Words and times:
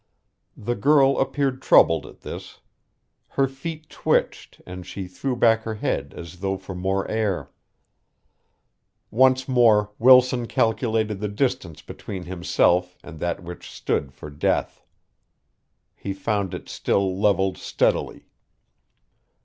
The 0.57 0.73
girl 0.73 1.19
appeared 1.19 1.61
troubled 1.61 2.07
at 2.07 2.21
this. 2.21 2.59
Her 3.33 3.47
feet 3.47 3.87
twitched 3.87 4.59
and 4.65 4.83
she 4.83 5.05
threw 5.07 5.35
back 5.35 5.61
her 5.61 5.75
head 5.75 6.15
as 6.17 6.39
though 6.39 6.57
for 6.57 6.73
more 6.73 7.07
air. 7.07 7.51
Once 9.11 9.47
more 9.47 9.91
Wilson 9.99 10.47
calculated 10.47 11.19
the 11.19 11.27
distance 11.27 11.83
between 11.83 12.23
himself 12.23 12.97
and 13.03 13.19
that 13.19 13.43
which 13.43 13.69
stood 13.69 14.11
for 14.11 14.31
death. 14.31 14.83
He 15.95 16.13
found 16.13 16.55
it 16.55 16.67
still 16.67 17.19
levelled 17.21 17.59
steadily. 17.59 18.25